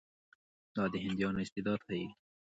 [0.75, 2.07] دا د هندیانو استعداد ښيي.